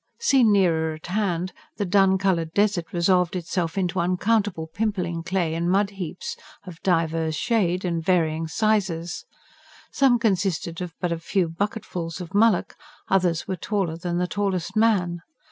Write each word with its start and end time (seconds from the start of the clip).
Seen 0.17 0.51
nearer 0.51 0.95
at 0.95 1.05
hand, 1.05 1.53
the 1.77 1.85
dun 1.85 2.17
coloured 2.17 2.53
desert 2.55 2.91
resolved 2.91 3.35
itself 3.35 3.77
into 3.77 3.99
uncountable 3.99 4.65
pimpling 4.73 5.21
clay 5.21 5.53
and 5.53 5.69
mud 5.69 5.91
heaps, 5.91 6.35
of 6.65 6.81
divers 6.81 7.35
shade 7.35 7.85
and 7.85 8.03
varying 8.03 8.47
sizes: 8.47 9.25
some 9.91 10.17
consisted 10.17 10.81
of 10.81 10.95
but 10.99 11.11
a 11.11 11.19
few 11.19 11.47
bucketfuls 11.47 12.19
of 12.19 12.33
mullock, 12.33 12.75
others 13.09 13.47
were 13.47 13.55
taller 13.55 13.95
than 13.95 14.17
the 14.17 14.25
tallest 14.25 14.75
man. 14.75 15.19